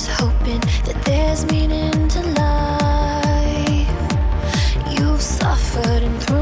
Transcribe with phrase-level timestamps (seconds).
[0.00, 0.64] Heart and
[6.02, 6.41] anger.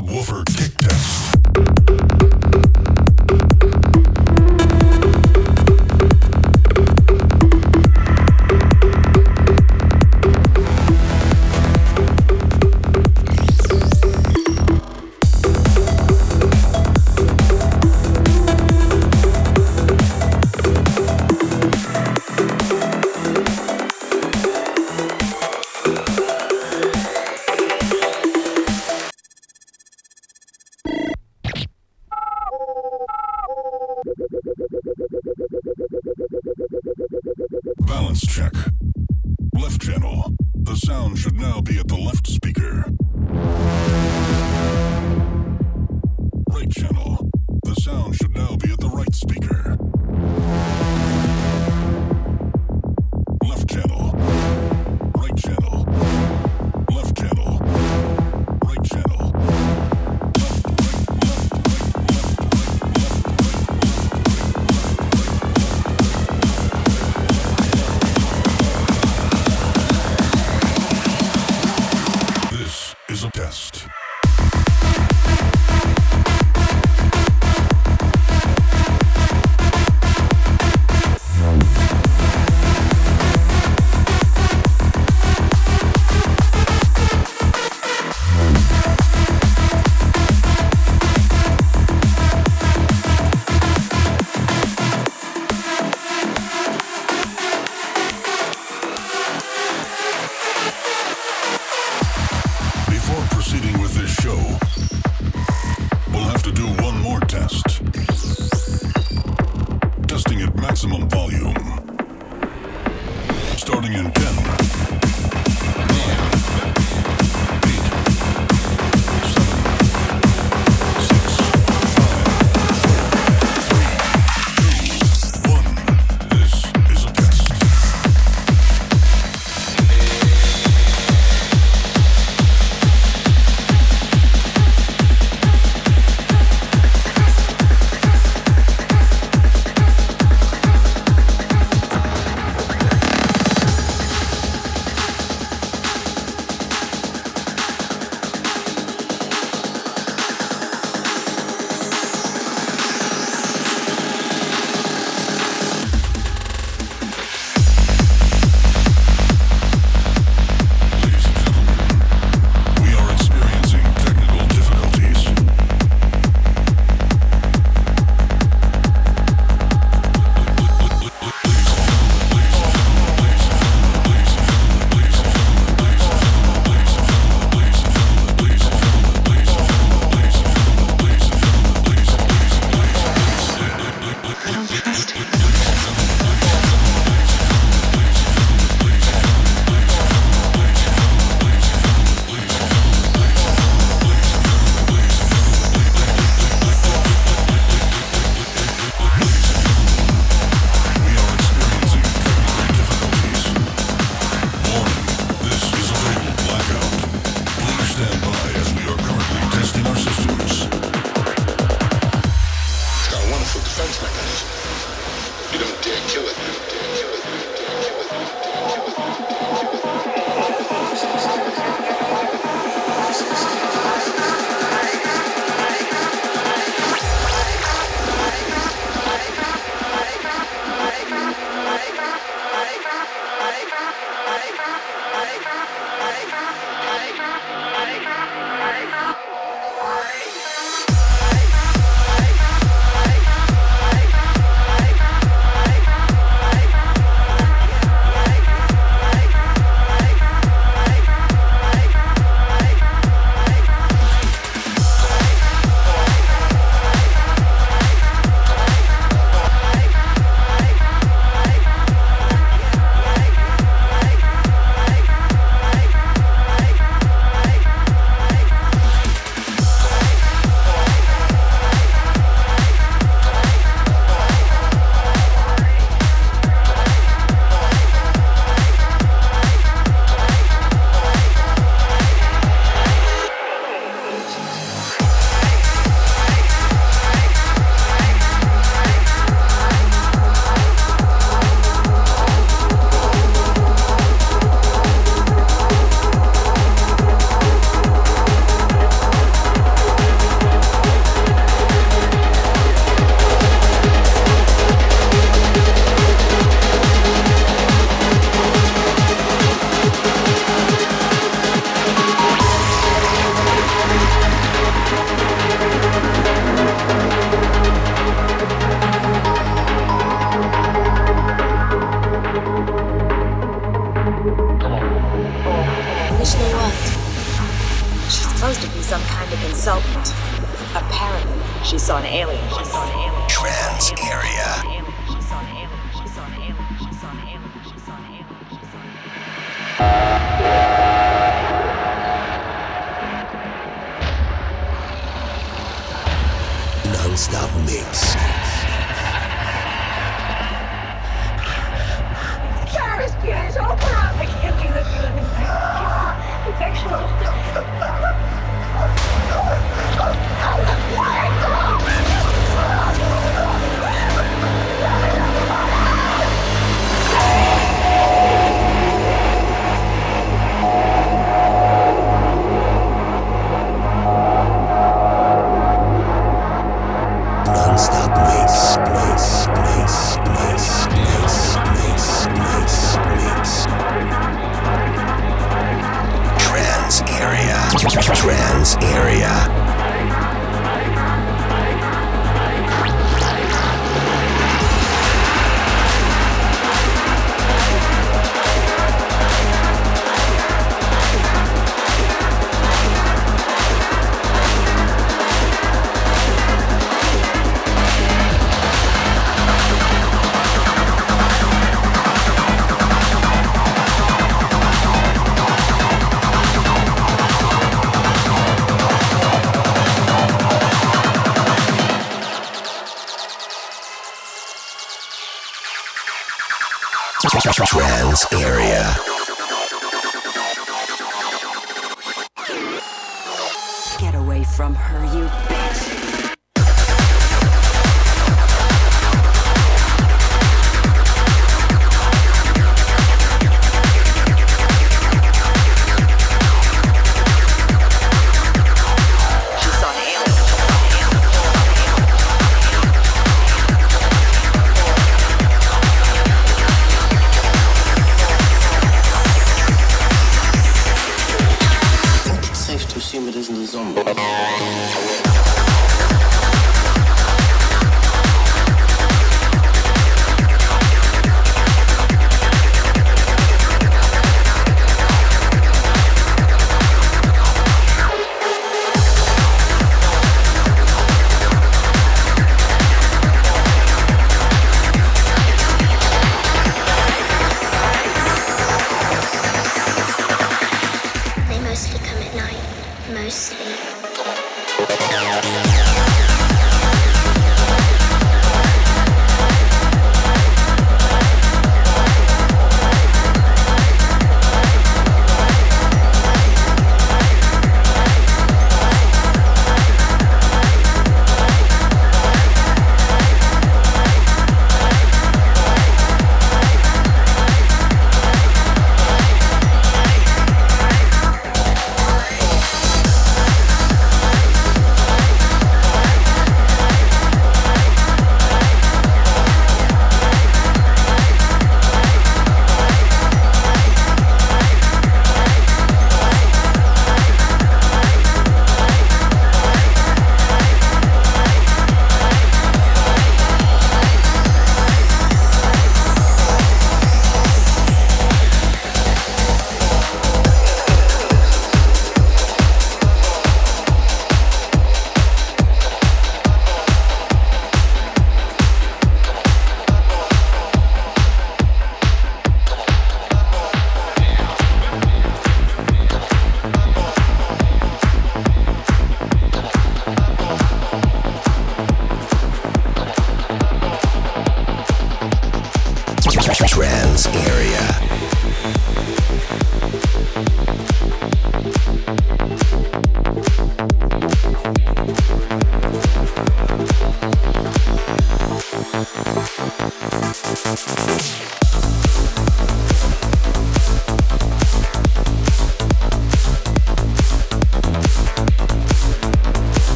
[0.00, 0.89] Subwoofer Kickdown.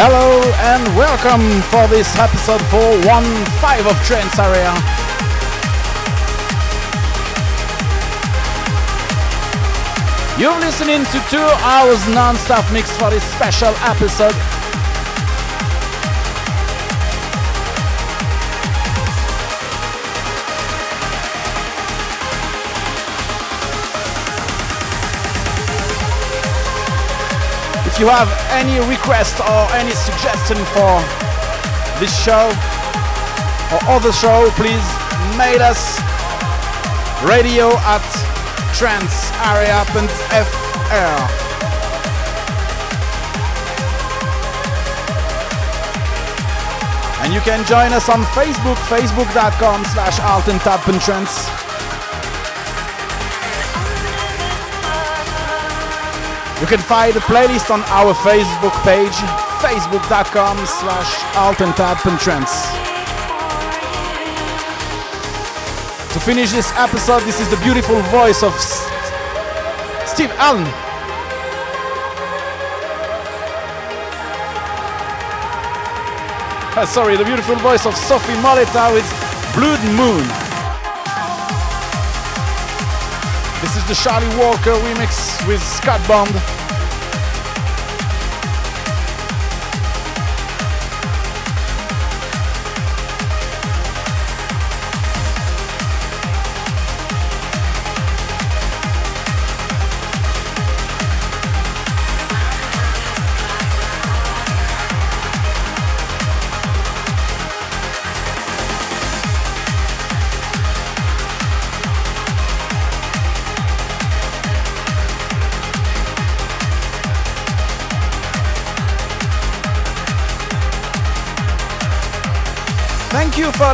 [0.00, 1.42] Hello and welcome
[1.74, 4.70] for this episode 415 of Trance Area.
[10.38, 14.57] You're listening to two hours non-stop mix for this special episode.
[27.98, 31.02] If you have any request or any suggestion for
[31.98, 32.46] this show
[33.74, 34.86] or other show, please
[35.34, 35.98] mail us
[37.26, 38.06] radio at
[38.78, 39.98] trancearea.fr.
[47.24, 51.57] And you can join us on Facebook, facebook.com slash altentabpentrance.
[56.60, 59.14] You can find the playlist on our Facebook page,
[59.62, 62.50] facebook.com slash altentabpentrance.
[66.14, 68.52] To finish this episode, this is the beautiful voice of
[70.08, 70.66] Steve Allen.
[76.88, 79.06] Sorry, the beautiful voice of Sophie Molita with
[79.54, 80.47] Blood Moon.
[83.88, 86.57] The Charlie Walker remix with Scott Bond.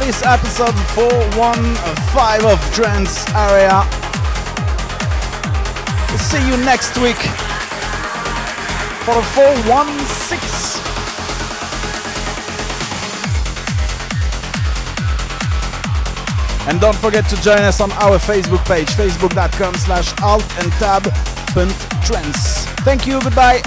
[0.04, 3.82] This episode 415 of Trance Area.
[6.18, 7.16] See you next week
[9.06, 10.84] for 416.
[16.68, 21.04] And don't forget to join us on our Facebook page, facebook.com slash alt and tab
[22.04, 22.66] trends.
[22.84, 23.62] Thank you, goodbye.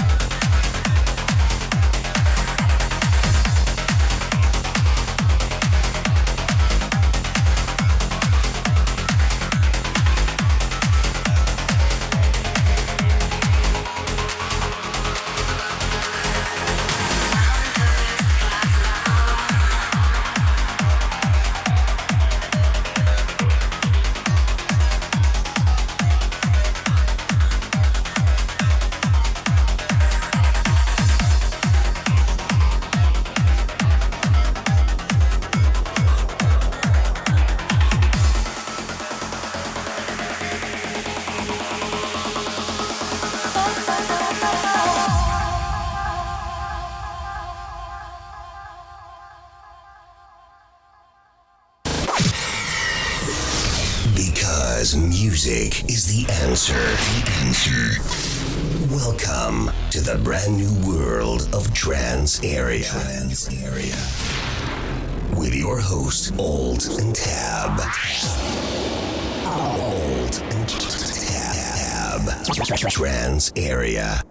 [62.44, 62.84] area.
[62.84, 63.96] Trance area.
[65.38, 67.80] With your host, Alt and Tab.
[69.46, 72.22] Alt and Tab.
[72.90, 74.22] Trance area.